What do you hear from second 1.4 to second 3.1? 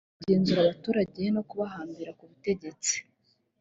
kubahambira ku butegetsi